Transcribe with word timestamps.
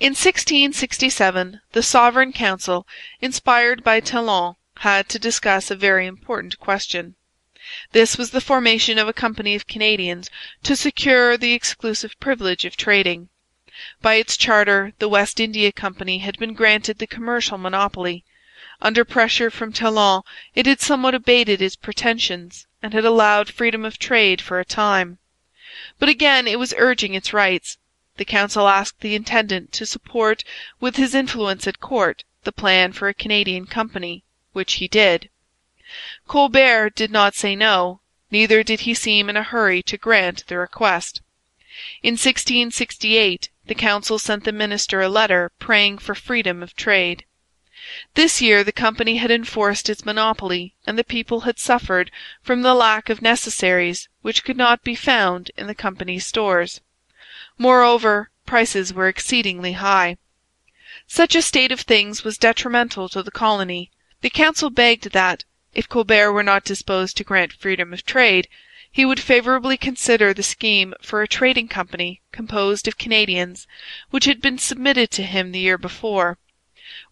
In 0.00 0.12
1667 0.12 1.60
the 1.72 1.82
Sovereign 1.82 2.32
Council, 2.32 2.86
inspired 3.20 3.84
by 3.84 4.00
Talon, 4.00 4.54
had 4.78 5.10
to 5.10 5.18
discuss 5.18 5.70
a 5.70 5.76
very 5.76 6.06
important 6.06 6.58
question. 6.58 7.16
This 7.92 8.16
was 8.16 8.30
the 8.30 8.40
formation 8.40 8.96
of 8.96 9.08
a 9.08 9.12
company 9.12 9.54
of 9.54 9.66
Canadians 9.66 10.30
to 10.62 10.74
secure 10.74 11.36
the 11.36 11.52
exclusive 11.52 12.18
privilege 12.18 12.64
of 12.64 12.78
trading. 12.78 13.28
By 14.00 14.14
its 14.14 14.38
charter 14.38 14.94
the 15.00 15.08
West 15.10 15.38
India 15.38 15.70
Company 15.70 16.20
had 16.20 16.38
been 16.38 16.54
granted 16.54 16.96
the 16.96 17.06
commercial 17.06 17.58
monopoly. 17.58 18.24
Under 18.80 19.04
pressure 19.04 19.50
from 19.50 19.70
Talon 19.70 20.22
it 20.54 20.64
had 20.64 20.80
somewhat 20.80 21.14
abated 21.14 21.60
its 21.60 21.76
pretensions 21.76 22.66
and 22.82 22.94
had 22.94 23.04
allowed 23.04 23.50
freedom 23.50 23.84
of 23.84 23.98
trade 23.98 24.40
for 24.40 24.58
a 24.58 24.64
time. 24.64 25.18
But 25.98 26.08
again 26.08 26.48
it 26.48 26.58
was 26.58 26.72
urging 26.78 27.12
its 27.12 27.34
rights. 27.34 27.76
The 28.20 28.26
Council 28.26 28.68
asked 28.68 29.00
the 29.00 29.14
intendant 29.14 29.72
to 29.72 29.86
support 29.86 30.44
with 30.78 30.96
his 30.96 31.14
influence 31.14 31.66
at 31.66 31.80
court 31.80 32.22
the 32.44 32.52
plan 32.52 32.92
for 32.92 33.08
a 33.08 33.14
Canadian 33.14 33.64
company, 33.64 34.24
which 34.52 34.74
he 34.74 34.88
did. 34.88 35.30
Colbert 36.28 36.90
did 36.94 37.10
not 37.10 37.34
say 37.34 37.56
no; 37.56 38.02
neither 38.30 38.62
did 38.62 38.80
he 38.80 38.92
seem 38.92 39.30
in 39.30 39.38
a 39.38 39.42
hurry 39.42 39.82
to 39.84 39.96
grant 39.96 40.46
the 40.48 40.58
request. 40.58 41.22
In 42.02 42.12
1668 42.12 43.48
the 43.64 43.74
Council 43.74 44.18
sent 44.18 44.44
the 44.44 44.52
minister 44.52 45.00
a 45.00 45.08
letter 45.08 45.50
praying 45.58 45.96
for 45.96 46.14
freedom 46.14 46.62
of 46.62 46.76
trade. 46.76 47.24
This 48.16 48.42
year 48.42 48.62
the 48.62 48.70
company 48.70 49.16
had 49.16 49.30
enforced 49.30 49.88
its 49.88 50.04
monopoly 50.04 50.74
and 50.86 50.98
the 50.98 51.04
people 51.04 51.40
had 51.48 51.58
suffered 51.58 52.10
from 52.42 52.60
the 52.60 52.74
lack 52.74 53.08
of 53.08 53.22
necessaries 53.22 54.10
which 54.20 54.44
could 54.44 54.58
not 54.58 54.84
be 54.84 54.94
found 54.94 55.50
in 55.56 55.68
the 55.68 55.74
company's 55.74 56.26
stores. 56.26 56.82
Moreover, 57.62 58.30
prices 58.46 58.94
were 58.94 59.06
exceedingly 59.06 59.72
high. 59.72 60.16
Such 61.06 61.34
a 61.34 61.42
state 61.42 61.70
of 61.70 61.80
things 61.80 62.24
was 62.24 62.38
detrimental 62.38 63.10
to 63.10 63.22
the 63.22 63.30
colony. 63.30 63.90
The 64.22 64.30
Council 64.30 64.70
begged 64.70 65.12
that, 65.12 65.44
if 65.74 65.86
Colbert 65.86 66.32
were 66.32 66.42
not 66.42 66.64
disposed 66.64 67.18
to 67.18 67.24
grant 67.24 67.52
freedom 67.52 67.92
of 67.92 68.06
trade, 68.06 68.48
he 68.90 69.04
would 69.04 69.20
favourably 69.20 69.76
consider 69.76 70.32
the 70.32 70.42
scheme 70.42 70.94
for 71.02 71.20
a 71.20 71.28
trading 71.28 71.68
company 71.68 72.22
composed 72.32 72.88
of 72.88 72.96
Canadians, 72.96 73.66
which 74.08 74.24
had 74.24 74.40
been 74.40 74.56
submitted 74.56 75.10
to 75.10 75.22
him 75.22 75.52
the 75.52 75.60
year 75.60 75.76
before. 75.76 76.38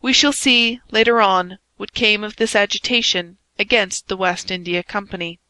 We 0.00 0.14
shall 0.14 0.32
see, 0.32 0.80
later 0.90 1.20
on, 1.20 1.58
what 1.76 1.92
came 1.92 2.24
of 2.24 2.36
this 2.36 2.56
agitation 2.56 3.36
against 3.58 4.08
the 4.08 4.16
West 4.16 4.50
India 4.50 4.82
Company. 4.82 5.40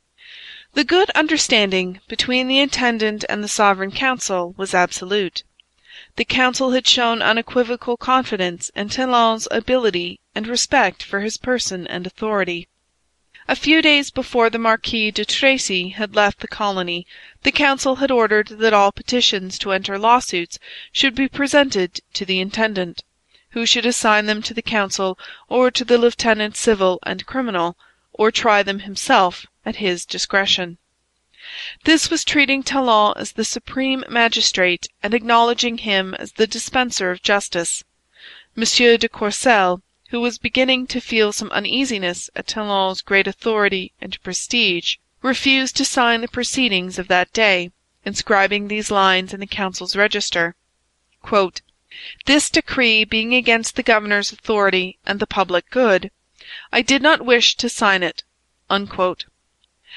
The 0.74 0.84
good 0.84 1.08
understanding 1.14 2.02
between 2.08 2.46
the 2.46 2.58
intendant 2.58 3.24
and 3.30 3.42
the 3.42 3.48
Sovereign 3.48 3.90
Council 3.90 4.52
was 4.58 4.74
absolute. 4.74 5.42
The 6.16 6.26
Council 6.26 6.72
had 6.72 6.86
shown 6.86 7.22
unequivocal 7.22 7.96
confidence 7.96 8.70
in 8.76 8.90
Talon's 8.90 9.48
ability 9.50 10.20
and 10.34 10.46
respect 10.46 11.02
for 11.02 11.20
his 11.20 11.38
person 11.38 11.86
and 11.86 12.06
authority. 12.06 12.68
A 13.48 13.56
few 13.56 13.80
days 13.80 14.10
before 14.10 14.50
the 14.50 14.58
Marquis 14.58 15.10
de 15.10 15.24
Tracy 15.24 15.88
had 15.88 16.14
left 16.14 16.40
the 16.40 16.46
colony 16.46 17.06
the 17.44 17.50
Council 17.50 17.96
had 17.96 18.10
ordered 18.10 18.48
that 18.48 18.74
all 18.74 18.92
petitions 18.92 19.58
to 19.60 19.72
enter 19.72 19.98
lawsuits 19.98 20.58
should 20.92 21.14
be 21.14 21.28
presented 21.28 22.02
to 22.12 22.26
the 22.26 22.40
intendant, 22.40 23.02
who 23.52 23.64
should 23.64 23.86
assign 23.86 24.26
them 24.26 24.42
to 24.42 24.52
the 24.52 24.60
Council 24.60 25.18
or 25.48 25.70
to 25.70 25.82
the 25.86 25.96
lieutenant 25.96 26.58
civil 26.58 26.98
and 27.04 27.24
criminal, 27.24 27.78
or 28.12 28.30
try 28.30 28.62
them 28.62 28.80
himself 28.80 29.46
at 29.68 29.76
his 29.76 30.06
discretion. 30.06 30.78
This 31.84 32.08
was 32.08 32.24
treating 32.24 32.62
Talon 32.62 33.12
as 33.18 33.32
the 33.32 33.44
supreme 33.44 34.02
magistrate 34.08 34.86
and 35.02 35.12
acknowledging 35.12 35.76
him 35.76 36.14
as 36.14 36.32
the 36.32 36.46
dispenser 36.46 37.10
of 37.10 37.20
justice. 37.22 37.84
M. 38.56 38.62
de 38.64 39.08
Courcelle, 39.10 39.82
who 40.08 40.22
was 40.22 40.38
beginning 40.38 40.86
to 40.86 41.02
feel 41.02 41.34
some 41.34 41.50
uneasiness 41.50 42.30
at 42.34 42.46
Talon's 42.46 43.02
great 43.02 43.26
authority 43.26 43.92
and 44.00 44.18
prestige, 44.22 44.96
refused 45.20 45.76
to 45.76 45.84
sign 45.84 46.22
the 46.22 46.28
proceedings 46.28 46.98
of 46.98 47.08
that 47.08 47.30
day, 47.34 47.70
inscribing 48.06 48.68
these 48.68 48.90
lines 48.90 49.34
in 49.34 49.40
the 49.40 49.46
Council's 49.46 49.94
register: 49.94 50.56
"This 52.24 52.48
decree 52.48 53.04
being 53.04 53.34
against 53.34 53.76
the 53.76 53.82
governor's 53.82 54.32
authority 54.32 54.98
and 55.04 55.20
the 55.20 55.26
public 55.26 55.68
good, 55.68 56.10
I 56.72 56.80
did 56.80 57.02
not 57.02 57.20
wish 57.20 57.54
to 57.56 57.68
sign 57.68 58.02
it.' 58.02 58.24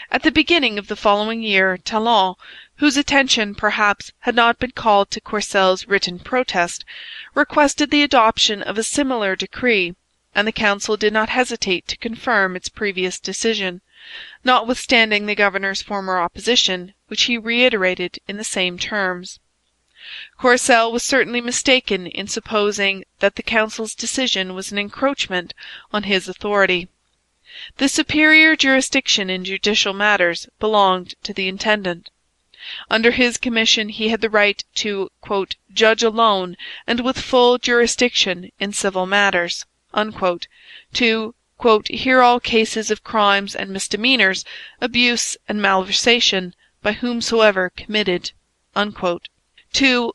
At 0.09 0.23
the 0.23 0.31
beginning 0.31 0.79
of 0.79 0.88
the 0.88 0.95
following 0.95 1.44
year 1.44 1.78
Talon, 1.78 2.34
whose 2.78 2.97
attention 2.97 3.53
perhaps 3.53 4.12
had 4.22 4.34
not 4.34 4.57
been 4.57 4.72
called 4.72 5.12
to 5.12 5.22
Courcelle's 5.22 5.85
written 5.88 6.17
protest, 6.17 6.84
requested 7.35 7.91
the 7.91 8.01
adoption 8.01 8.63
of 8.63 8.79
a 8.79 8.84
similar 8.84 9.35
decree, 9.35 9.94
and 10.34 10.47
the 10.47 10.51
Council 10.51 10.97
did 10.97 11.13
not 11.13 11.29
hesitate 11.29 11.88
to 11.88 11.97
confirm 11.97 12.56
its 12.56 12.67
previous 12.67 13.19
decision, 13.19 13.81
notwithstanding 14.44 15.28
the 15.28 15.35
governor's 15.35 15.84
former 15.84 16.18
opposition, 16.18 16.95
which 17.06 17.25
he 17.25 17.38
reiterated 17.38 18.18
in 18.28 18.38
the 18.38 18.44
same 18.44 18.79
terms. 18.79 19.39
Courcelle 20.39 20.91
was 20.91 21.03
certainly 21.03 21.41
mistaken 21.41 22.07
in 22.07 22.28
supposing 22.28 23.06
that 23.19 23.35
the 23.35 23.44
Council's 23.44 23.94
decision 23.94 24.56
was 24.56 24.72
an 24.72 24.79
encroachment 24.79 25.53
on 25.94 26.01
his 26.09 26.28
authority. 26.28 26.88
The 27.79 27.89
superior 27.89 28.56
jurisdiction 28.56 29.29
in 29.29 29.44
judicial 29.44 29.91
matters 29.91 30.47
belonged 30.57 31.16
to 31.23 31.34
the 31.34 31.50
intendant. 31.50 32.09
Under 32.89 33.12
his 33.12 33.38
commission 33.38 33.89
he 33.89 34.07
had 34.07 34.22
the 34.22 34.29
right 34.29 34.63
to 34.75 35.12
'judge 35.73 36.01
alone 36.01 36.56
and 36.88 37.01
with 37.01 37.19
full 37.19 37.57
jurisdiction 37.57 38.51
in 38.57 38.72
civil 38.72 39.06
matters,' 39.06 39.66
to 40.94 41.35
'hear 41.89 42.22
all 42.22 42.39
cases 42.39 42.89
of 42.89 43.03
crimes 43.03 43.53
and 43.53 43.69
misdemeanours, 43.72 44.45
abuse 44.79 45.35
and 45.50 45.62
malversation, 45.62 46.56
by 46.81 46.94
whomsoever 46.94 47.69
committed,' 47.69 48.31
to 49.73 50.13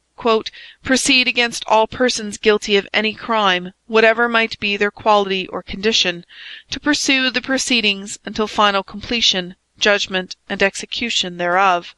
'proceed 0.82 1.28
against 1.28 1.62
all 1.66 1.86
persons 1.86 2.38
guilty 2.38 2.78
of 2.78 2.88
any 2.94 3.12
crime, 3.12 3.74
whatever 3.86 4.30
might 4.30 4.58
be 4.58 4.74
their 4.74 4.90
quality 4.90 5.46
or 5.48 5.62
condition, 5.62 6.24
to 6.70 6.80
pursue 6.80 7.28
the 7.28 7.42
proceedings 7.42 8.18
until 8.24 8.46
final 8.46 8.82
completion, 8.82 9.56
judgment, 9.78 10.34
and 10.48 10.62
execution 10.62 11.36
thereof.' 11.36 11.94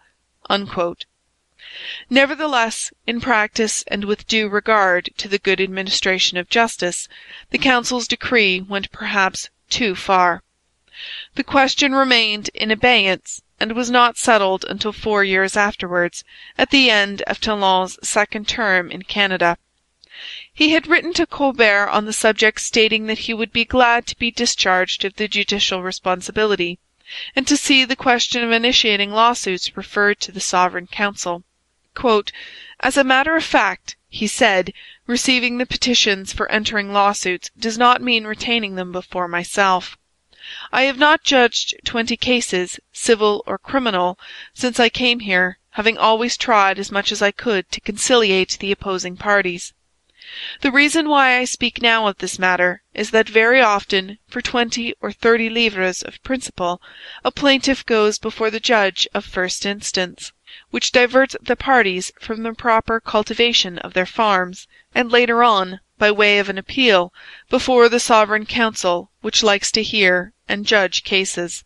Nevertheless, 2.10 2.92
in 3.06 3.20
practice 3.20 3.84
and 3.86 4.04
with 4.04 4.26
due 4.26 4.48
regard 4.48 5.10
to 5.16 5.28
the 5.28 5.38
good 5.38 5.60
administration 5.60 6.38
of 6.38 6.50
justice, 6.50 7.08
the 7.50 7.58
Council's 7.58 8.08
decree 8.08 8.60
went 8.60 8.90
perhaps 8.90 9.48
too 9.70 9.94
far. 9.94 10.42
The 11.36 11.44
question 11.44 11.94
remained 11.94 12.50
in 12.52 12.72
abeyance 12.72 13.42
and 13.60 13.72
was 13.72 13.90
not 13.90 14.16
settled 14.16 14.64
until 14.68 14.92
four 14.92 15.24
years 15.24 15.56
afterwards, 15.56 16.22
at 16.56 16.70
the 16.70 16.90
end 16.90 17.22
of 17.22 17.40
Talon's 17.40 17.98
second 18.02 18.46
term 18.46 18.90
in 18.90 19.02
Canada. 19.02 19.58
He 20.52 20.70
had 20.70 20.86
written 20.86 21.12
to 21.14 21.26
Colbert 21.26 21.88
on 21.88 22.04
the 22.04 22.12
subject 22.12 22.60
stating 22.60 23.06
that 23.06 23.20
he 23.26 23.34
would 23.34 23.52
be 23.52 23.64
glad 23.64 24.06
to 24.06 24.18
be 24.18 24.30
discharged 24.30 25.04
of 25.04 25.14
the 25.14 25.28
judicial 25.28 25.82
responsibility, 25.82 26.78
and 27.34 27.46
to 27.46 27.56
see 27.56 27.84
the 27.84 27.96
question 27.96 28.42
of 28.42 28.52
initiating 28.52 29.12
lawsuits 29.12 29.76
referred 29.76 30.20
to 30.20 30.32
the 30.32 30.40
Sovereign 30.40 30.86
Council. 30.86 31.42
"As 32.80 32.96
a 32.96 33.04
matter 33.04 33.34
of 33.34 33.44
fact,' 33.44 33.96
he 34.08 34.26
said, 34.26 34.72
"receiving 35.06 35.58
the 35.58 35.66
petitions 35.66 36.32
for 36.32 36.50
entering 36.50 36.92
lawsuits 36.92 37.50
does 37.58 37.78
not 37.78 38.02
mean 38.02 38.24
retaining 38.24 38.74
them 38.74 38.92
before 38.92 39.28
myself. 39.28 39.96
I 40.72 40.84
have 40.84 40.96
not 40.96 41.24
judged 41.24 41.74
twenty 41.84 42.16
cases, 42.16 42.80
civil 42.90 43.44
or 43.46 43.58
criminal, 43.58 44.18
since 44.54 44.80
I 44.80 44.88
came 44.88 45.20
here, 45.20 45.58
having 45.72 45.98
always 45.98 46.38
tried 46.38 46.78
as 46.78 46.90
much 46.90 47.12
as 47.12 47.20
I 47.20 47.32
could 47.32 47.70
to 47.70 47.82
conciliate 47.82 48.56
the 48.58 48.72
opposing 48.72 49.18
parties. 49.18 49.74
The 50.62 50.70
reason 50.70 51.06
why 51.06 51.36
I 51.36 51.44
speak 51.44 51.82
now 51.82 52.06
of 52.06 52.16
this 52.16 52.38
matter 52.38 52.80
is 52.94 53.10
that 53.10 53.28
very 53.28 53.60
often 53.60 54.20
for 54.26 54.40
twenty 54.40 54.94
or 55.02 55.12
thirty 55.12 55.50
livres 55.50 56.00
of 56.00 56.22
principal 56.22 56.80
a 57.26 57.30
plaintiff 57.30 57.84
goes 57.84 58.18
before 58.18 58.50
the 58.50 58.58
judge 58.58 59.06
of 59.12 59.26
first 59.26 59.66
instance, 59.66 60.32
which 60.70 60.92
diverts 60.92 61.36
the 61.42 61.56
parties 61.56 62.10
from 62.18 62.42
the 62.42 62.54
proper 62.54 63.00
cultivation 63.00 63.78
of 63.80 63.92
their 63.92 64.06
farms, 64.06 64.66
and 64.94 65.12
later 65.12 65.42
on, 65.42 65.80
by 65.98 66.12
way 66.12 66.38
of 66.38 66.48
an 66.48 66.56
appeal, 66.56 67.12
before 67.50 67.88
the 67.88 67.98
Sovereign 67.98 68.46
Council 68.46 69.10
which 69.20 69.42
likes 69.42 69.72
to 69.72 69.82
hear 69.82 70.32
and 70.48 70.64
judge 70.64 71.02
cases.' 71.02 71.64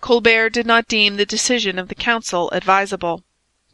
Colbert 0.00 0.48
did 0.48 0.64
not 0.64 0.88
deem 0.88 1.16
the 1.16 1.26
decision 1.26 1.78
of 1.78 1.88
the 1.88 1.94
Council 1.94 2.48
advisable. 2.50 3.24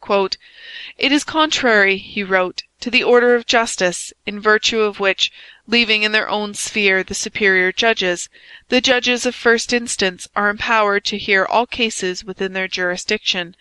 "It 0.05 1.13
is 1.13 1.23
contrary,' 1.23 1.97
he 1.97 2.23
wrote, 2.23 2.63
"to 2.81 2.91
the 2.91 3.01
order 3.01 3.35
of 3.35 3.45
justice, 3.45 4.11
in 4.25 4.41
virtue 4.41 4.81
of 4.81 4.99
which, 4.99 5.31
leaving 5.65 6.03
in 6.03 6.11
their 6.11 6.27
own 6.27 6.53
sphere 6.53 7.01
the 7.01 7.15
superior 7.15 7.71
judges, 7.71 8.27
the 8.67 8.81
judges 8.81 9.25
of 9.25 9.33
first 9.33 9.71
instance 9.71 10.27
are 10.35 10.49
empowered 10.49 11.05
to 11.05 11.17
hear 11.17 11.45
all 11.45 11.65
cases 11.65 12.25
within 12.25 12.51
their 12.51 12.67
jurisdiction, 12.67 13.55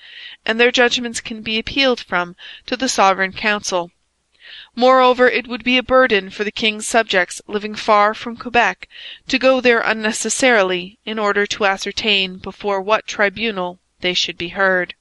and 0.44 0.58
their 0.58 0.72
judgments 0.72 1.20
can 1.20 1.42
be 1.42 1.60
appealed 1.60 2.00
from 2.00 2.34
to 2.66 2.76
the 2.76 2.88
Sovereign 2.88 3.32
Council. 3.32 3.92
Moreover, 4.74 5.28
it 5.28 5.46
would 5.46 5.62
be 5.62 5.76
a 5.76 5.82
burden 5.82 6.30
for 6.30 6.42
the 6.42 6.50
king's 6.50 6.88
subjects 6.88 7.42
living 7.46 7.74
far 7.74 8.14
from 8.14 8.34
Quebec 8.34 8.88
to 9.28 9.38
go 9.38 9.60
there 9.60 9.80
unnecessarily 9.80 10.98
in 11.04 11.18
order 11.18 11.44
to 11.44 11.66
ascertain 11.66 12.38
before 12.38 12.80
what 12.80 13.06
tribunal 13.06 13.78
they 14.00 14.14
should 14.14 14.38
be 14.38 14.48
heard.' 14.48 14.94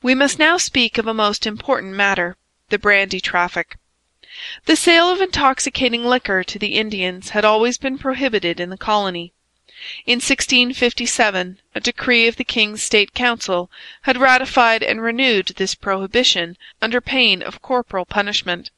We 0.00 0.14
must 0.14 0.38
now 0.38 0.56
speak 0.56 0.96
of 0.96 1.06
a 1.06 1.12
most 1.12 1.46
important 1.46 1.92
matter 1.92 2.38
the 2.70 2.78
brandy 2.78 3.20
traffic. 3.20 3.76
The 4.64 4.74
sale 4.74 5.10
of 5.10 5.20
intoxicating 5.20 6.06
liquor 6.06 6.42
to 6.42 6.58
the 6.58 6.76
Indians 6.76 7.28
had 7.36 7.44
always 7.44 7.76
been 7.76 7.98
prohibited 7.98 8.60
in 8.60 8.70
the 8.70 8.78
colony. 8.78 9.34
In 10.06 10.18
1657 10.18 11.58
a 11.74 11.80
decree 11.80 12.28
of 12.28 12.36
the 12.36 12.44
King's 12.44 12.84
State 12.84 13.14
Council 13.14 13.68
had 14.02 14.16
ratified 14.16 14.80
and 14.80 15.02
renewed 15.02 15.48
this 15.56 15.74
prohibition 15.74 16.56
under 16.80 17.00
pain 17.00 17.42
of 17.42 17.60
corporal 17.60 18.04
punishment. 18.04 18.70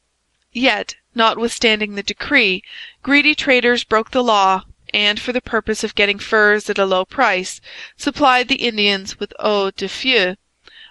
Yet, 0.51 0.95
notwithstanding 1.13 1.93
the 1.93 2.01
decree, 2.01 2.63
greedy 3.03 3.35
traders 3.35 3.83
broke 3.83 4.09
the 4.09 4.23
law 4.23 4.63
and, 4.95 5.19
for 5.19 5.31
the 5.31 5.41
purpose 5.41 5.83
of 5.83 5.93
getting 5.93 6.17
furs 6.17 6.71
at 6.71 6.79
a 6.79 6.87
low 6.87 7.05
price, 7.05 7.61
supplied 7.95 8.47
the 8.47 8.65
Indians 8.65 9.19
with 9.19 9.31
eau 9.37 9.69
de 9.69 9.87
feu, 9.87 10.37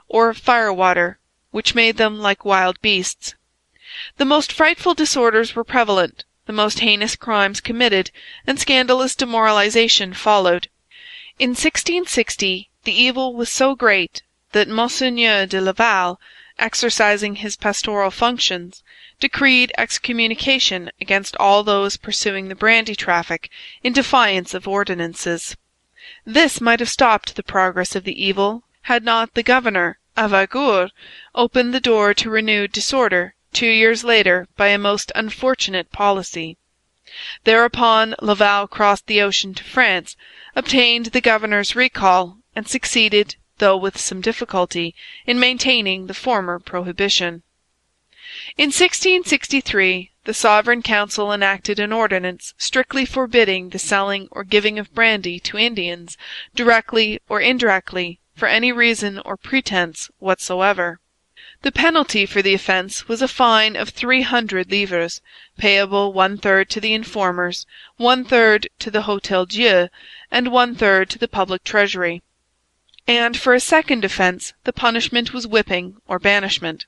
or 0.07 0.33
fire 0.33 0.73
water, 0.73 1.19
which 1.51 1.75
made 1.75 1.97
them 1.97 2.21
like 2.21 2.45
wild 2.45 2.81
beasts. 2.81 3.35
The 4.19 4.25
most 4.25 4.53
frightful 4.53 4.95
disorders 4.95 5.57
were 5.57 5.65
prevalent 5.65 6.25
the 6.47 6.53
most 6.53 6.81
heinous 6.81 7.17
crimes 7.17 7.61
committed, 7.61 8.11
and 8.47 8.61
scandalous 8.61 9.15
demoralization 9.15 10.13
followed. 10.13 10.69
In 11.39 11.51
1660 11.51 12.71
the 12.85 12.93
evil 12.93 13.35
was 13.35 13.49
so 13.49 13.75
great 13.75 14.23
that 14.53 14.69
Monseigneur 14.69 15.47
de 15.47 15.61
Laval, 15.61 16.21
exercising 16.59 17.37
his 17.37 17.57
pastoral 17.57 18.11
functions, 18.11 18.83
decreed 19.21 19.73
excommunication 19.79 20.91
against 21.01 21.35
all 21.37 21.63
those 21.63 21.97
pursuing 21.97 22.49
the 22.49 22.55
brandy 22.55 22.95
traffic 22.95 23.51
in 23.83 23.93
defiance 23.93 24.53
of 24.53 24.69
ordinances. 24.69 25.57
This 26.27 26.61
might 26.61 26.81
have 26.81 26.91
stopped 26.91 27.37
the 27.37 27.43
progress 27.43 27.97
of 27.97 28.05
the 28.05 28.23
evil 28.23 28.65
had 28.83 29.03
not 29.03 29.33
the 29.33 29.43
governor, 29.43 29.99
Avaugour, 30.15 30.91
opened 31.35 31.73
the 31.73 31.81
door 31.81 32.13
to 32.13 32.29
renewed 32.29 32.71
disorder 32.71 33.35
two 33.55 33.69
years 33.69 34.03
later 34.03 34.49
by 34.57 34.69
a 34.69 34.79
most 34.79 35.13
unfortunate 35.15 35.93
policy. 35.93 36.59
Thereupon 37.45 38.17
Laval 38.21 38.67
crossed 38.67 39.07
the 39.07 39.23
ocean 39.23 39.55
to 39.55 39.63
France, 39.63 40.17
obtained 40.57 41.07
the 41.07 41.21
governor's 41.21 41.77
recall, 41.77 42.39
and 42.57 42.67
succeeded, 42.67 43.37
though 43.59 43.77
with 43.77 43.97
some 43.97 44.21
difficulty, 44.21 44.95
in 45.25 45.39
maintaining 45.39 46.09
the 46.09 46.15
former 46.15 46.59
prohibition. 46.59 47.45
In 48.57 48.73
1663 48.73 50.11
the 50.25 50.35
Sovereign 50.35 50.83
Council 50.83 51.33
enacted 51.33 51.79
an 51.79 51.93
ordinance 51.93 52.55
strictly 52.57 53.05
forbidding 53.05 53.69
the 53.69 53.79
selling 53.79 54.27
or 54.31 54.43
giving 54.43 54.79
of 54.79 54.93
brandy 54.95 55.39
to 55.39 55.59
Indians, 55.59 56.17
directly 56.55 57.21
or 57.29 57.41
indirectly, 57.41 58.19
for 58.35 58.49
any 58.49 58.73
reason 58.73 59.21
or 59.21 59.37
pretence 59.37 60.11
whatsoever. 60.19 60.99
The 61.65 61.73
penalty 61.73 62.27
for 62.27 62.43
the 62.43 62.53
offence 62.53 63.09
was 63.09 63.23
a 63.23 63.27
fine 63.27 63.75
of 63.75 63.89
three 63.89 64.21
hundred 64.21 64.71
livres, 64.71 65.23
payable 65.57 66.13
one 66.13 66.37
third 66.37 66.69
to 66.69 66.79
the 66.79 66.93
informers, 66.93 67.65
one 67.97 68.23
third 68.23 68.69
to 68.81 68.91
the 68.91 69.09
Hotel 69.09 69.47
Dieu, 69.47 69.89
and 70.31 70.49
one 70.49 70.75
third 70.75 71.09
to 71.09 71.19
the 71.19 71.27
public 71.27 71.65
treasury. 71.65 72.23
And 73.07 73.35
for 73.35 73.55
a 73.55 73.61
second 73.61 74.05
offence 74.05 74.53
the 74.65 74.75
punishment 74.75 75.33
was 75.33 75.47
whipping 75.47 75.97
or 76.07 76.19
banishment. 76.19 76.85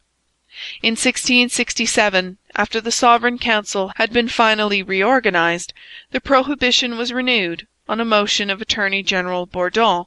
In 0.83 0.93
1667, 0.93 2.37
after 2.55 2.79
the 2.79 2.93
Sovereign 2.93 3.39
Council 3.39 3.93
had 3.97 4.13
been 4.13 4.29
finally 4.29 4.83
reorganized, 4.83 5.73
the 6.11 6.21
prohibition 6.21 6.99
was 6.99 7.15
renewed, 7.15 7.67
on 7.89 7.99
a 7.99 8.05
motion 8.05 8.51
of 8.51 8.61
Attorney 8.61 9.03
General 9.03 9.47
Bourdon, 9.47 10.05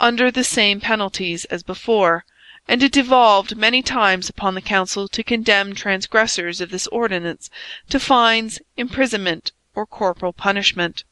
under 0.00 0.32
the 0.32 0.42
same 0.42 0.80
penalties 0.80 1.44
as 1.44 1.62
before 1.62 2.24
and 2.70 2.84
it 2.84 2.92
devolved 2.92 3.56
many 3.56 3.82
times 3.82 4.28
upon 4.28 4.54
the 4.54 4.60
Council 4.60 5.08
to 5.08 5.24
condemn 5.24 5.74
transgressors 5.74 6.60
of 6.60 6.70
this 6.70 6.86
ordinance 6.86 7.50
to 7.88 7.98
fines, 7.98 8.60
imprisonment, 8.76 9.50
or 9.74 9.84
corporal 9.84 10.32
punishment. 10.32 11.02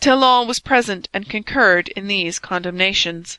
Talon 0.00 0.48
was 0.48 0.60
present 0.60 1.10
and 1.12 1.28
concurred 1.28 1.88
in 1.88 2.08
these 2.08 2.38
condemnations. 2.38 3.38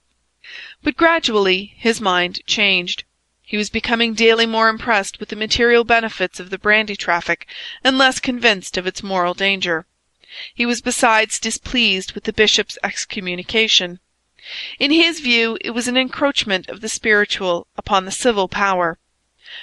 But 0.83 0.95
gradually 0.95 1.73
his 1.75 1.99
mind 1.99 2.45
changed. 2.45 3.03
He 3.41 3.57
was 3.57 3.71
becoming 3.71 4.13
daily 4.13 4.45
more 4.45 4.69
impressed 4.69 5.19
with 5.19 5.29
the 5.29 5.35
material 5.35 5.83
benefits 5.83 6.39
of 6.39 6.51
the 6.51 6.59
brandy 6.59 6.95
traffic 6.95 7.47
and 7.83 7.97
less 7.97 8.19
convinced 8.19 8.77
of 8.77 8.85
its 8.85 9.01
moral 9.01 9.33
danger. 9.33 9.87
He 10.53 10.67
was 10.67 10.81
besides 10.81 11.39
displeased 11.39 12.11
with 12.11 12.25
the 12.25 12.33
bishop's 12.33 12.77
excommunication. 12.83 13.99
In 14.77 14.91
his 14.91 15.21
view 15.21 15.57
it 15.61 15.69
was 15.69 15.87
an 15.87 15.95
encroachment 15.95 16.67
of 16.67 16.81
the 16.81 16.89
spiritual 16.89 17.65
upon 17.77 18.03
the 18.03 18.11
civil 18.11 18.49
power. 18.49 18.97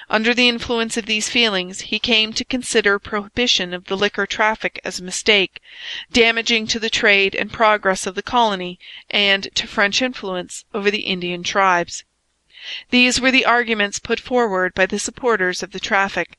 Under 0.08 0.32
the 0.32 0.48
influence 0.48 0.96
of 0.96 1.04
these 1.04 1.28
feelings 1.28 1.82
he 1.82 1.98
came 1.98 2.32
to 2.32 2.46
consider 2.46 2.98
prohibition 2.98 3.74
of 3.74 3.84
the 3.84 3.96
liquor 3.96 4.26
traffic 4.26 4.80
as 4.82 4.98
a 4.98 5.02
mistake, 5.04 5.60
damaging 6.10 6.66
to 6.68 6.78
the 6.78 6.88
trade 6.88 7.34
and 7.34 7.52
progress 7.52 8.06
of 8.06 8.14
the 8.14 8.22
colony 8.22 8.78
and 9.10 9.54
to 9.54 9.66
French 9.66 10.00
influence 10.00 10.64
over 10.72 10.90
the 10.90 11.00
Indian 11.00 11.42
tribes. 11.42 12.04
These 12.88 13.20
were 13.20 13.30
the 13.30 13.44
arguments 13.44 13.98
put 13.98 14.18
forward 14.18 14.72
by 14.72 14.86
the 14.86 14.98
supporters 14.98 15.62
of 15.62 15.72
the 15.72 15.80
traffic. 15.80 16.38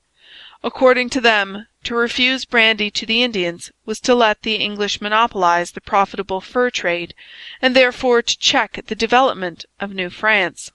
According 0.63 1.10
to 1.10 1.22
them, 1.22 1.66
to 1.86 1.96
refuse 1.96 2.46
brandy 2.46 2.92
to 2.92 3.06
the 3.08 3.24
Indians 3.24 3.72
was 3.84 4.00
to 4.02 4.13
let 4.13 4.44
the 4.44 4.58
English 4.58 5.02
monopolize 5.02 5.72
the 5.72 5.81
profitable 5.81 6.40
fur 6.40 6.69
trade, 6.69 7.16
and 7.63 7.75
therefore 7.75 8.22
to 8.22 8.38
check 8.38 8.80
the 8.86 8.94
development 8.94 9.66
of 9.80 9.96
New 9.96 10.12
France. 10.12 10.72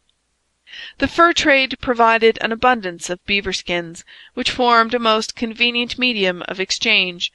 The 0.99 1.06
fur 1.06 1.33
trade 1.33 1.79
provided 1.81 2.37
an 2.41 2.50
abundance 2.50 3.09
of 3.09 3.25
beaver 3.27 3.53
skins, 3.53 4.05
which 4.35 4.50
formed 4.50 4.93
a 4.93 4.99
most 4.99 5.37
convenient 5.37 5.97
medium 5.97 6.43
of 6.49 6.59
exchange. 6.59 7.33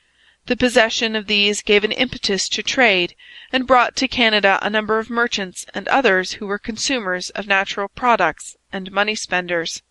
The 0.47 0.57
possession 0.57 1.15
of 1.15 1.27
these 1.27 1.61
gave 1.61 1.85
an 1.85 1.93
impetus 1.93 2.49
to 2.49 2.61
trade, 2.61 3.15
and 3.53 3.65
brought 3.65 3.95
to 3.95 4.09
Canada 4.09 4.59
a 4.61 4.69
number 4.69 4.99
of 4.99 5.09
merchants 5.09 5.65
and 5.73 5.87
others 5.87 6.33
who 6.33 6.47
were 6.47 6.59
consumers 6.59 7.29
of 7.29 7.47
natural 7.47 7.87
products 7.87 8.57
and 8.73 8.91
money 8.91 9.15
spenders. 9.15 9.83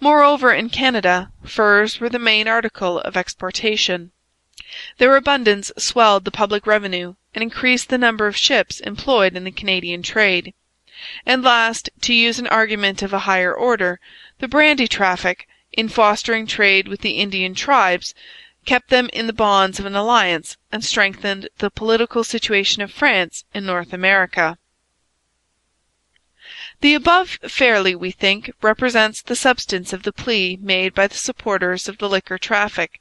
Moreover, 0.00 0.52
in 0.52 0.68
Canada, 0.68 1.30
furs 1.44 2.00
were 2.00 2.08
the 2.08 2.18
main 2.18 2.48
article 2.48 2.98
of 2.98 3.16
exportation. 3.16 4.10
Their 4.98 5.14
abundance 5.14 5.70
swelled 5.78 6.24
the 6.24 6.32
public 6.32 6.66
revenue 6.66 7.14
and 7.32 7.42
increased 7.42 7.88
the 7.88 7.96
number 7.96 8.26
of 8.26 8.36
ships 8.36 8.80
employed 8.80 9.36
in 9.36 9.44
the 9.44 9.52
Canadian 9.52 10.02
trade. 10.02 10.54
And 11.24 11.44
last, 11.44 11.88
to 12.00 12.12
use 12.12 12.40
an 12.40 12.48
argument 12.48 13.00
of 13.00 13.12
a 13.12 13.20
higher 13.30 13.54
order, 13.54 14.00
the 14.40 14.48
brandy 14.48 14.88
traffic, 14.88 15.46
in 15.72 15.88
fostering 15.88 16.48
trade 16.48 16.88
with 16.88 17.02
the 17.02 17.18
Indian 17.18 17.54
tribes, 17.54 18.12
kept 18.64 18.90
them 18.90 19.08
in 19.12 19.28
the 19.28 19.32
bonds 19.32 19.78
of 19.78 19.86
an 19.86 19.94
alliance 19.94 20.56
and 20.72 20.84
strengthened 20.84 21.48
the 21.58 21.70
political 21.70 22.24
situation 22.24 22.82
of 22.82 22.90
France 22.90 23.44
in 23.54 23.66
North 23.66 23.92
America. 23.92 24.58
The 26.80 26.94
above 26.94 27.38
fairly, 27.46 27.94
we 27.94 28.10
think, 28.10 28.50
represents 28.60 29.22
the 29.22 29.36
substance 29.36 29.92
of 29.92 30.02
the 30.02 30.12
plea 30.12 30.58
made 30.60 30.92
by 30.92 31.06
the 31.06 31.16
supporters 31.16 31.88
of 31.88 31.98
the 31.98 32.08
liquor 32.08 32.36
traffic. 32.36 33.00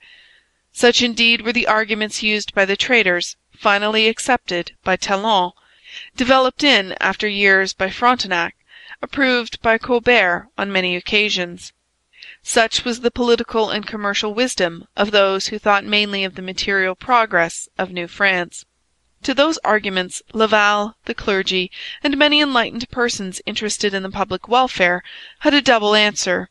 Such 0.71 1.01
indeed 1.01 1.41
were 1.41 1.53
the 1.53 1.67
arguments 1.67 2.21
used 2.21 2.53
by 2.53 2.65
the 2.65 2.77
traders, 2.77 3.35
finally 3.51 4.07
accepted 4.07 4.73
by 4.83 4.95
Talon, 4.95 5.53
developed 6.15 6.63
in 6.63 6.95
after 6.99 7.27
years 7.27 7.73
by 7.73 7.89
Frontenac, 7.89 8.55
approved 9.01 9.61
by 9.61 9.77
Colbert 9.77 10.49
on 10.57 10.71
many 10.71 10.95
occasions. 10.95 11.73
Such 12.41 12.85
was 12.85 13.01
the 13.01 13.11
political 13.11 13.69
and 13.69 13.87
commercial 13.87 14.33
wisdom 14.33 14.87
of 14.95 15.11
those 15.11 15.47
who 15.47 15.57
thought 15.59 15.83
mainly 15.83 16.23
of 16.23 16.35
the 16.35 16.41
material 16.41 16.95
progress 16.95 17.69
of 17.77 17.91
New 17.91 18.07
France. 18.07 18.65
To 19.23 19.33
those 19.33 19.57
arguments 19.59 20.21
Laval, 20.33 20.97
the 21.05 21.13
clergy, 21.13 21.71
and 22.03 22.17
many 22.17 22.41
enlightened 22.41 22.89
persons 22.89 23.41
interested 23.45 23.93
in 23.93 24.03
the 24.03 24.09
public 24.09 24.49
welfare 24.49 25.01
had 25.39 25.53
a 25.53 25.61
double 25.61 25.95
answer. 25.95 26.49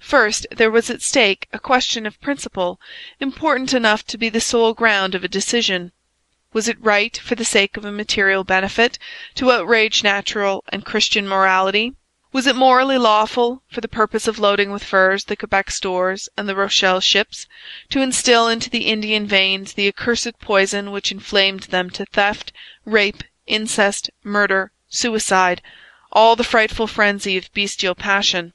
First, 0.00 0.44
there 0.50 0.72
was 0.72 0.90
at 0.90 1.02
stake 1.02 1.46
a 1.52 1.60
question 1.60 2.06
of 2.06 2.20
principle, 2.20 2.80
important 3.20 3.72
enough 3.72 4.04
to 4.08 4.18
be 4.18 4.28
the 4.28 4.40
sole 4.40 4.74
ground 4.74 5.14
of 5.14 5.22
a 5.22 5.28
decision. 5.28 5.92
Was 6.52 6.66
it 6.66 6.82
right, 6.82 7.16
for 7.16 7.36
the 7.36 7.44
sake 7.44 7.76
of 7.76 7.84
a 7.84 7.92
material 7.92 8.42
benefit, 8.42 8.98
to 9.36 9.52
outrage 9.52 10.02
natural 10.02 10.64
and 10.70 10.84
Christian 10.84 11.28
morality? 11.28 11.94
Was 12.32 12.46
it 12.46 12.54
morally 12.54 12.96
lawful, 12.96 13.64
for 13.68 13.80
the 13.80 13.88
purpose 13.88 14.28
of 14.28 14.38
loading 14.38 14.70
with 14.70 14.84
furs 14.84 15.24
the 15.24 15.34
Quebec 15.34 15.72
stores 15.72 16.28
and 16.36 16.48
the 16.48 16.54
Rochelle 16.54 17.00
ships, 17.00 17.48
to 17.88 18.00
instil 18.00 18.46
into 18.46 18.70
the 18.70 18.86
Indian 18.86 19.26
veins 19.26 19.72
the 19.72 19.88
accursed 19.88 20.38
poison 20.38 20.92
which 20.92 21.10
inflamed 21.10 21.64
them 21.64 21.90
to 21.90 22.06
theft, 22.06 22.52
rape, 22.84 23.24
incest, 23.48 24.10
murder, 24.22 24.70
suicide, 24.88 25.60
all 26.12 26.36
the 26.36 26.44
frightful 26.44 26.86
frenzy 26.86 27.36
of 27.36 27.52
bestial 27.52 27.96
passion? 27.96 28.52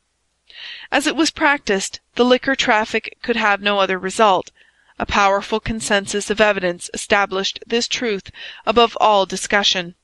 As 0.89 1.05
it 1.05 1.17
was 1.17 1.29
practised, 1.29 1.99
the 2.15 2.23
liquor 2.23 2.55
traffic 2.55 3.17
could 3.21 3.35
have 3.35 3.59
no 3.59 3.79
other 3.79 3.99
result. 3.99 4.51
A 4.97 5.05
powerful 5.05 5.59
consensus 5.59 6.29
of 6.29 6.39
evidence 6.39 6.89
established 6.93 7.59
this 7.67 7.89
truth 7.89 8.31
above 8.65 8.97
all 9.01 9.25
discussion. 9.25 9.95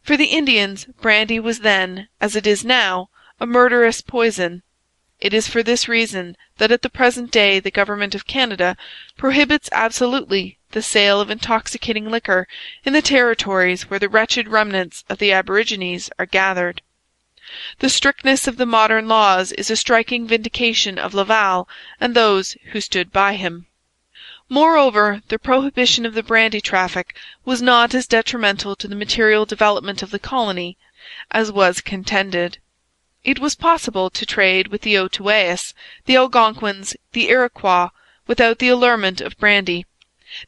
For 0.00 0.16
the 0.16 0.26
Indians 0.26 0.84
brandy 1.00 1.40
was 1.40 1.58
then, 1.58 2.06
as 2.20 2.36
it 2.36 2.46
is 2.46 2.64
now, 2.64 3.10
a 3.40 3.46
murderous 3.46 4.00
poison. 4.00 4.62
It 5.18 5.34
is 5.34 5.48
for 5.48 5.60
this 5.60 5.88
reason 5.88 6.36
that 6.58 6.70
at 6.70 6.82
the 6.82 6.88
present 6.88 7.32
day 7.32 7.58
the 7.58 7.72
government 7.72 8.14
of 8.14 8.26
Canada 8.26 8.76
prohibits 9.16 9.68
absolutely 9.72 10.58
the 10.70 10.82
sale 10.82 11.20
of 11.20 11.30
intoxicating 11.30 12.08
liquor 12.08 12.46
in 12.84 12.92
the 12.92 13.02
territories 13.02 13.90
where 13.90 13.98
the 13.98 14.08
wretched 14.08 14.46
remnants 14.46 15.02
of 15.08 15.18
the 15.18 15.32
aborigines 15.32 16.10
are 16.16 16.26
gathered. 16.26 16.80
The 17.80 17.90
strictness 17.90 18.46
of 18.46 18.58
the 18.58 18.66
modern 18.66 19.08
laws 19.08 19.50
is 19.50 19.68
a 19.68 19.76
striking 19.76 20.28
vindication 20.28 20.96
of 20.96 21.12
Laval 21.12 21.68
and 22.00 22.14
those 22.14 22.56
who 22.70 22.80
stood 22.80 23.12
by 23.12 23.34
him. 23.34 23.66
Moreover, 24.54 25.22
the 25.28 25.38
prohibition 25.38 26.04
of 26.04 26.12
the 26.12 26.22
brandy 26.22 26.60
traffic 26.60 27.16
was 27.42 27.62
not 27.62 27.94
as 27.94 28.06
detrimental 28.06 28.76
to 28.76 28.86
the 28.86 28.94
material 28.94 29.46
development 29.46 30.02
of 30.02 30.10
the 30.10 30.18
colony 30.18 30.76
as 31.30 31.50
was 31.50 31.80
contended. 31.80 32.58
It 33.24 33.38
was 33.38 33.54
possible 33.54 34.10
to 34.10 34.26
trade 34.26 34.66
with 34.68 34.82
the 34.82 34.94
Outaouais, 34.94 35.72
the 36.04 36.16
Algonquins, 36.16 36.94
the 37.12 37.30
Iroquois, 37.30 37.88
without 38.26 38.58
the 38.58 38.68
allurement 38.68 39.22
of 39.22 39.38
brandy. 39.38 39.86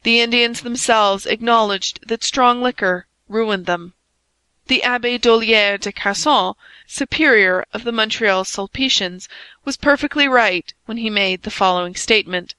The 0.03 0.21
Indians 0.21 0.61
themselves 0.61 1.25
acknowledged 1.25 2.07
that 2.07 2.23
strong 2.23 2.61
liquor 2.61 3.07
ruined 3.27 3.65
them. 3.65 3.95
The 4.67 4.83
Abbe 4.83 5.17
Dollier 5.17 5.79
de 5.79 5.91
Casson, 5.91 6.53
superior 6.85 7.65
of 7.73 7.83
the 7.83 7.91
Montreal 7.91 8.45
Sulpicians, 8.45 9.27
was 9.63 9.77
perfectly 9.77 10.27
right 10.27 10.71
when 10.85 10.97
he 10.97 11.09
made 11.09 11.41
the 11.41 11.49
following 11.49 11.95
statement: 11.95 12.53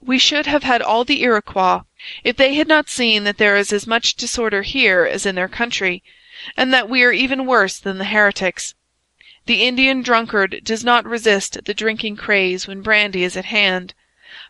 'We 0.00 0.20
should 0.20 0.46
have 0.46 0.62
had 0.62 0.80
all 0.80 1.02
the 1.02 1.24
Iroquois 1.24 1.80
if 2.22 2.36
they 2.36 2.54
had 2.54 2.68
not 2.68 2.88
seen 2.88 3.24
that 3.24 3.36
there 3.38 3.56
is 3.56 3.72
as 3.72 3.84
much 3.84 4.14
disorder 4.14 4.62
here 4.62 5.04
as 5.04 5.26
in 5.26 5.34
their 5.34 5.48
country, 5.48 6.04
and 6.56 6.72
that 6.72 6.88
we 6.88 7.02
are 7.02 7.10
even 7.10 7.46
worse 7.46 7.80
than 7.80 7.98
the 7.98 8.04
heretics. 8.04 8.76
The 9.46 9.64
Indian 9.64 10.02
drunkard 10.02 10.60
does 10.62 10.84
not 10.84 11.04
resist 11.04 11.64
the 11.64 11.74
drinking 11.74 12.14
craze 12.16 12.68
when 12.68 12.80
brandy 12.80 13.24
is 13.24 13.36
at 13.36 13.46
hand. 13.46 13.92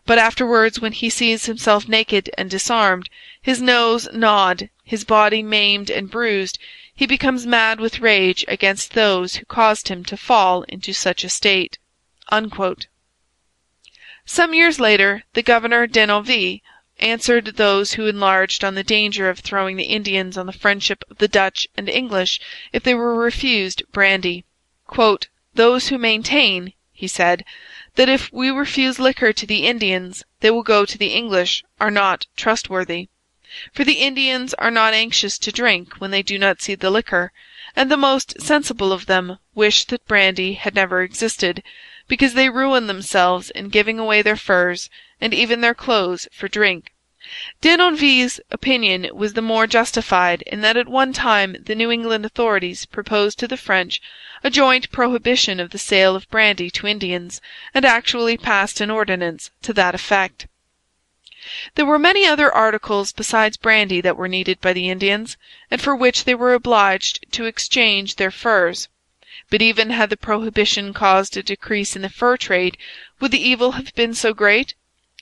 But 0.05 0.19
afterwards, 0.19 0.79
when 0.79 0.91
he 0.91 1.09
sees 1.09 1.47
himself 1.47 1.87
naked 1.87 2.29
and 2.37 2.47
disarmed, 2.47 3.09
his 3.41 3.59
nose 3.59 4.07
gnawed, 4.13 4.69
his 4.83 5.03
body 5.03 5.41
maimed 5.41 5.89
and 5.89 6.11
bruised, 6.11 6.59
he 6.93 7.07
becomes 7.07 7.47
mad 7.47 7.79
with 7.79 8.01
rage 8.01 8.45
against 8.47 8.93
those 8.93 9.37
who 9.37 9.45
caused 9.45 9.87
him 9.87 10.05
to 10.05 10.15
fall 10.15 10.61
into 10.67 10.93
such 10.93 11.23
a 11.23 11.29
state.' 11.29 11.79
Some 14.31 14.53
years 14.53 14.79
later 14.79 15.23
the 15.33 15.41
governor 15.41 15.87
Denonville 15.87 16.59
answered 16.99 17.45
those 17.55 17.93
who 17.93 18.05
enlarged 18.05 18.63
on 18.63 18.75
the 18.75 18.83
danger 18.83 19.27
of 19.27 19.39
throwing 19.39 19.75
the 19.75 19.85
Indians 19.85 20.37
on 20.37 20.45
the 20.45 20.53
friendship 20.53 21.03
of 21.09 21.17
the 21.17 21.27
Dutch 21.27 21.67
and 21.75 21.89
English 21.89 22.39
if 22.71 22.83
they 22.83 22.93
were 22.93 23.15
refused 23.15 23.81
brandy. 23.91 24.45
'Those 25.55 25.87
who 25.87 25.97
maintain,' 25.97 26.73
he 26.93 27.07
said, 27.07 27.43
'that 27.95 28.07
if 28.07 28.31
we 28.31 28.51
refuse 28.51 28.99
liquor 28.99 29.33
to 29.33 29.47
the 29.47 29.65
Indians 29.65 30.23
they 30.41 30.51
will 30.51 30.61
go 30.61 30.85
to 30.85 30.97
the 30.99 31.15
English 31.15 31.63
are 31.79 31.89
not 31.89 32.27
trustworthy. 32.37 33.07
For 33.73 33.83
the 33.83 33.93
Indians 33.93 34.53
are 34.59 34.69
not 34.69 34.93
anxious 34.93 35.39
to 35.39 35.51
drink 35.51 35.95
when 35.95 36.11
they 36.11 36.21
do 36.21 36.37
not 36.37 36.61
see 36.61 36.75
the 36.75 36.91
liquor, 36.91 37.31
and 37.75 37.89
the 37.89 37.97
most 37.97 38.39
sensible 38.39 38.93
of 38.93 39.07
them 39.07 39.39
wish 39.55 39.85
that 39.85 40.05
brandy 40.05 40.53
had 40.53 40.75
never 40.75 41.01
existed, 41.01 41.63
because 42.09 42.33
they 42.33 42.49
ruin 42.49 42.87
themselves 42.87 43.51
in 43.51 43.69
giving 43.69 43.99
away 43.99 44.21
their 44.21 44.35
furs 44.35 44.89
and 45.21 45.31
even 45.31 45.61
their 45.61 45.75
clothes 45.75 46.27
for 46.33 46.47
drink.' 46.47 46.91
Denonville's 47.61 48.39
opinion 48.49 49.07
was 49.13 49.33
the 49.33 49.41
more 49.43 49.67
justified 49.67 50.41
in 50.47 50.61
that 50.61 50.75
at 50.75 50.87
one 50.87 51.13
time 51.13 51.55
the 51.63 51.75
New 51.75 51.91
England 51.91 52.25
authorities 52.25 52.87
proposed 52.87 53.37
to 53.37 53.47
the 53.47 53.57
French 53.57 54.01
a 54.43 54.49
joint 54.49 54.91
prohibition 54.91 55.59
of 55.59 55.69
the 55.69 55.77
sale 55.77 56.15
of 56.15 56.27
brandy 56.31 56.71
to 56.71 56.87
Indians, 56.87 57.41
and 57.73 57.85
actually 57.85 58.37
passed 58.37 58.81
an 58.81 58.89
ordinance 58.89 59.51
to 59.61 59.73
that 59.73 59.93
effect. 59.93 60.47
There 61.75 61.85
were 61.85 61.99
many 61.99 62.25
other 62.25 62.51
articles 62.51 63.11
besides 63.11 63.55
brandy 63.57 64.01
that 64.01 64.17
were 64.17 64.27
needed 64.27 64.59
by 64.61 64.73
the 64.73 64.89
Indians, 64.89 65.37
and 65.69 65.79
for 65.79 65.95
which 65.95 66.23
they 66.23 66.35
were 66.35 66.53
obliged 66.53 67.31
to 67.33 67.45
exchange 67.45 68.15
their 68.15 68.31
furs. 68.31 68.87
But 69.49 69.63
even 69.63 69.89
had 69.89 70.11
the 70.11 70.17
prohibition 70.17 70.93
caused 70.93 71.35
a 71.35 71.41
decrease 71.41 71.95
in 71.95 72.03
the 72.03 72.09
fur 72.09 72.37
trade, 72.37 72.77
would 73.19 73.31
the 73.31 73.41
evil 73.41 73.71
have 73.71 73.95
been 73.95 74.13
so 74.13 74.31
great? 74.31 74.75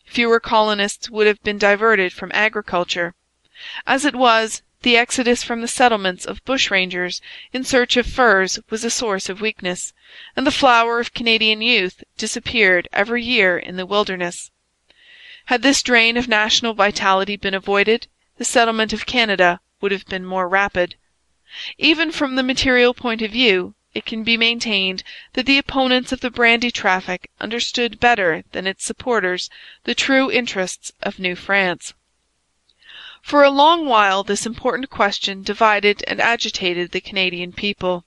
Fewer 0.06 0.42
colonists 0.42 1.10
would 1.10 1.28
have 1.28 1.42
been 1.44 1.58
diverted 1.58 2.12
from 2.12 2.32
agriculture. 2.34 3.16
As 3.86 4.04
it 4.04 4.16
was, 4.16 4.64
the 4.82 4.98
exodus 4.98 5.44
from 5.44 5.62
the 5.62 5.68
settlements 5.68 6.26
of 6.26 6.44
bushrangers 6.44 7.22
in 7.54 7.64
search 7.64 7.96
of 7.96 8.06
furs 8.06 8.60
was 8.70 8.84
a 8.84 8.90
source 8.90 9.30
of 9.30 9.40
weakness, 9.42 9.94
and 10.36 10.46
the 10.46 10.52
flower 10.52 11.00
of 11.00 11.14
Canadian 11.14 11.62
youth 11.62 12.04
disappeared 12.18 12.88
every 12.92 13.24
year 13.24 13.58
in 13.58 13.78
the 13.78 13.86
wilderness. 13.86 14.52
Had 15.46 15.62
this 15.62 15.82
drain 15.82 16.18
of 16.18 16.28
national 16.28 16.74
vitality 16.74 17.38
been 17.38 17.54
avoided, 17.54 18.08
the 18.38 18.44
settlement 18.44 18.92
of 18.92 19.06
Canada 19.06 19.62
would 19.80 19.94
have 19.94 20.06
been 20.06 20.26
more 20.26 20.50
rapid. 20.50 20.96
Even 21.78 22.12
from 22.12 22.36
the 22.36 22.44
material 22.44 22.94
point 22.94 23.22
of 23.22 23.32
view, 23.32 23.74
it 23.98 24.06
can 24.06 24.24
be 24.24 24.38
maintained 24.38 25.02
that 25.34 25.48
the 25.48 25.58
opponents 25.58 26.12
of 26.12 26.20
the 26.20 26.30
brandy 26.30 26.70
traffic 26.70 27.32
understood 27.40 28.00
better 28.00 28.44
than 28.52 28.68
its 28.68 28.86
supporters 28.86 29.50
the 29.86 29.96
true 29.96 30.30
interests 30.30 30.92
of 31.02 31.18
New 31.18 31.36
France. 31.36 31.96
For 33.24 33.44
a 33.44 33.50
long 33.50 33.88
while 33.88 34.24
this 34.24 34.46
important 34.46 34.92
question 34.92 35.42
divided 35.42 36.04
and 36.08 36.22
agitated 36.22 36.92
the 36.92 37.02
Canadian 37.02 37.54
people. 37.54 38.06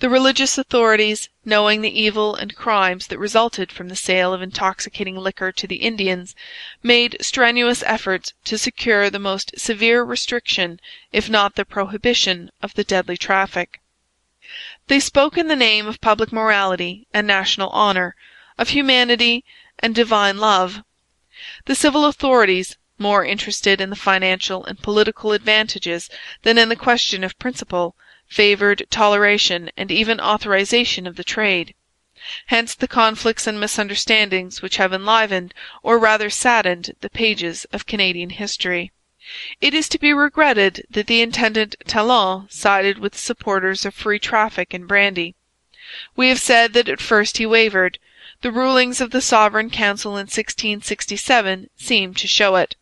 The 0.00 0.10
religious 0.10 0.58
authorities, 0.58 1.28
knowing 1.44 1.80
the 1.80 1.96
evil 1.96 2.34
and 2.34 2.56
crimes 2.56 3.06
that 3.06 3.18
resulted 3.20 3.70
from 3.70 3.90
the 3.90 3.94
sale 3.94 4.32
of 4.32 4.42
intoxicating 4.42 5.16
liquor 5.16 5.52
to 5.52 5.66
the 5.68 5.76
Indians, 5.76 6.34
made 6.82 7.18
strenuous 7.20 7.84
efforts 7.84 8.32
to 8.46 8.58
secure 8.58 9.10
the 9.10 9.20
most 9.20 9.60
severe 9.60 10.02
restriction 10.02 10.80
if 11.12 11.30
not 11.30 11.54
the 11.54 11.64
prohibition 11.64 12.50
of 12.60 12.74
the 12.74 12.82
deadly 12.82 13.16
traffic. 13.16 13.80
They 14.88 15.00
spoke 15.00 15.38
in 15.38 15.48
the 15.48 15.56
name 15.56 15.86
of 15.86 16.02
public 16.02 16.30
morality 16.30 17.06
and 17.14 17.26
national 17.26 17.70
honour, 17.70 18.14
of 18.58 18.68
humanity 18.68 19.42
and 19.78 19.94
divine 19.94 20.36
love. 20.36 20.82
The 21.64 21.74
civil 21.74 22.04
authorities, 22.04 22.76
more 22.98 23.24
interested 23.24 23.80
in 23.80 23.88
the 23.88 23.96
financial 23.96 24.62
and 24.66 24.78
political 24.78 25.32
advantages 25.32 26.10
than 26.42 26.58
in 26.58 26.68
the 26.68 26.76
question 26.76 27.24
of 27.24 27.38
principle, 27.38 27.96
favoured 28.28 28.86
toleration 28.90 29.70
and 29.78 29.90
even 29.90 30.20
authorization 30.20 31.06
of 31.06 31.16
the 31.16 31.24
trade. 31.24 31.74
Hence 32.48 32.74
the 32.74 32.86
conflicts 32.86 33.46
and 33.46 33.58
misunderstandings 33.58 34.60
which 34.60 34.76
have 34.76 34.92
enlivened, 34.92 35.54
or 35.82 35.98
rather 35.98 36.28
saddened, 36.28 36.94
the 37.00 37.08
pages 37.08 37.64
of 37.72 37.86
Canadian 37.86 38.28
history. 38.28 38.92
It 39.58 39.72
is 39.72 39.88
to 39.88 39.98
be 39.98 40.12
regretted 40.12 40.86
that 40.90 41.06
the 41.06 41.22
intendant 41.22 41.76
Talon 41.86 42.46
sided 42.50 42.98
with 42.98 43.12
the 43.12 43.18
supporters 43.18 43.86
of 43.86 43.94
free 43.94 44.18
traffic 44.18 44.74
in 44.74 44.84
brandy. 44.84 45.34
We 46.14 46.28
have 46.28 46.38
said 46.38 46.74
that 46.74 46.90
at 46.90 47.00
first 47.00 47.38
he 47.38 47.46
wavered. 47.46 47.98
The 48.42 48.52
rulings 48.52 49.00
of 49.00 49.12
the 49.12 49.22
Sovereign 49.22 49.70
Council 49.70 50.12
in 50.12 50.26
1667 50.26 51.70
seem 51.74 52.12
to 52.12 52.26
show 52.26 52.56
it. 52.56 52.76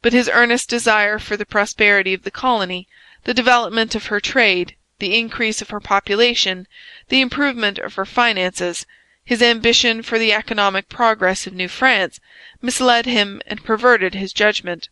But 0.00 0.14
his 0.14 0.30
earnest 0.32 0.70
desire 0.70 1.18
for 1.18 1.36
the 1.36 1.44
prosperity 1.44 2.14
of 2.14 2.22
the 2.22 2.30
colony 2.30 2.88
the 3.24 3.34
development 3.34 3.94
of 3.94 4.06
her 4.06 4.20
trade, 4.20 4.76
the 5.00 5.18
increase 5.18 5.60
of 5.60 5.68
her 5.68 5.80
population, 5.80 6.66
the 7.10 7.20
improvement 7.20 7.78
of 7.78 7.96
her 7.96 8.06
finances, 8.06 8.86
his 9.22 9.42
ambition 9.42 10.02
for 10.02 10.18
the 10.18 10.32
economic 10.32 10.88
progress 10.88 11.46
of 11.46 11.52
New 11.52 11.68
France, 11.68 12.20
misled 12.62 13.04
him 13.04 13.42
and 13.46 13.64
perverted 13.64 14.14
his 14.14 14.32
judgment. 14.32 14.88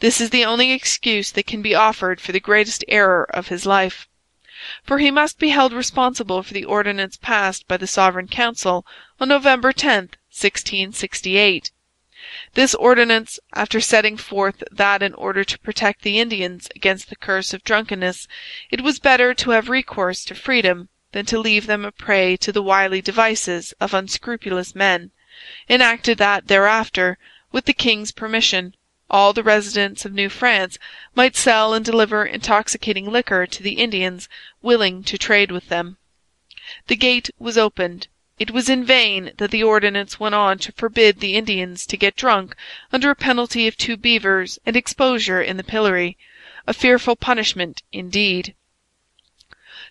This 0.00 0.22
is 0.22 0.30
the 0.30 0.42
only 0.42 0.72
excuse 0.72 1.30
that 1.32 1.46
can 1.46 1.60
be 1.60 1.74
offered 1.74 2.18
for 2.18 2.32
the 2.32 2.40
greatest 2.40 2.82
error 2.88 3.24
of 3.34 3.48
his 3.48 3.66
life. 3.66 4.08
For 4.82 4.96
he 4.96 5.10
must 5.10 5.38
be 5.38 5.50
held 5.50 5.74
responsible 5.74 6.42
for 6.42 6.54
the 6.54 6.64
ordinance 6.64 7.18
passed 7.18 7.68
by 7.68 7.76
the 7.76 7.86
Sovereign 7.86 8.26
Council 8.26 8.86
on 9.20 9.28
November 9.28 9.74
10, 9.74 10.12
1668. 10.30 11.72
This 12.54 12.74
ordinance, 12.74 13.38
after 13.52 13.82
setting 13.82 14.16
forth 14.16 14.64
that 14.72 15.02
in 15.02 15.12
order 15.12 15.44
to 15.44 15.58
protect 15.58 16.00
the 16.00 16.18
Indians 16.18 16.70
against 16.74 17.10
the 17.10 17.16
curse 17.16 17.52
of 17.52 17.62
drunkenness 17.62 18.26
it 18.70 18.80
was 18.80 18.98
better 18.98 19.34
to 19.34 19.50
have 19.50 19.68
recourse 19.68 20.24
to 20.24 20.34
freedom 20.34 20.88
than 21.12 21.26
to 21.26 21.38
leave 21.38 21.66
them 21.66 21.84
a 21.84 21.92
prey 21.92 22.34
to 22.38 22.50
the 22.50 22.62
wily 22.62 23.02
devices 23.02 23.74
of 23.78 23.92
unscrupulous 23.92 24.74
men, 24.74 25.10
enacted 25.68 26.16
that 26.16 26.46
thereafter, 26.46 27.18
with 27.52 27.66
the 27.66 27.74
king's 27.74 28.10
permission, 28.10 28.74
all 29.08 29.32
the 29.32 29.42
residents 29.42 30.04
of 30.04 30.12
New 30.12 30.28
France 30.28 30.78
might 31.14 31.36
sell 31.36 31.72
and 31.72 31.84
deliver 31.84 32.24
intoxicating 32.24 33.06
liquor 33.06 33.46
to 33.46 33.62
the 33.62 33.74
Indians 33.74 34.28
willing 34.62 35.04
to 35.04 35.16
trade 35.16 35.52
with 35.52 35.68
them. 35.68 35.96
The 36.88 36.96
gate 36.96 37.30
was 37.38 37.56
opened. 37.56 38.08
It 38.38 38.50
was 38.50 38.68
in 38.68 38.84
vain 38.84 39.32
that 39.38 39.52
the 39.52 39.62
ordinance 39.62 40.18
went 40.18 40.34
on 40.34 40.58
to 40.58 40.72
forbid 40.72 41.20
the 41.20 41.36
Indians 41.36 41.86
to 41.86 41.96
get 41.96 42.16
drunk 42.16 42.56
under 42.92 43.10
a 43.10 43.14
penalty 43.14 43.68
of 43.68 43.76
two 43.76 43.96
beavers 43.96 44.58
and 44.66 44.76
exposure 44.76 45.40
in 45.40 45.56
the 45.56 45.62
pillory 45.64 46.18
a 46.66 46.74
fearful 46.74 47.14
punishment 47.14 47.82
indeed. 47.92 48.54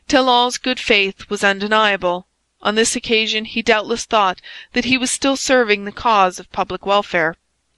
Talon's 0.10 0.58
good 0.58 0.80
faith 0.80 1.30
was 1.30 1.44
undeniable. 1.44 2.28
On 2.62 2.76
this 2.76 2.96
occasion 2.96 3.46
he 3.46 3.62
doubtless 3.62 4.04
thought 4.04 4.42
that 4.74 4.86
he 4.86 4.98
was 4.98 5.10
still 5.10 5.38
serving 5.38 5.86
the 5.86 5.92
cause 5.94 6.38
of 6.38 6.52
public 6.52 6.86
welfare. 6.86 7.38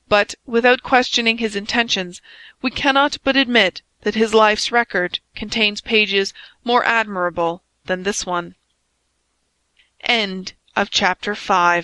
But, 0.09 0.35
without 0.45 0.83
questioning 0.83 1.39
his 1.39 1.53
intentions, 1.53 2.21
we 2.61 2.71
cannot 2.71 3.17
but 3.25 3.35
admit 3.35 3.81
that 4.03 4.15
his 4.15 4.33
life's 4.33 4.71
record 4.71 5.19
contains 5.35 5.81
pages 5.81 6.33
more 6.63 6.85
admirable 6.85 7.61
than 7.87 8.03
this 8.03 8.25
one. 8.25 8.55
CHAPTER 10.05 11.33
VI 11.33 11.83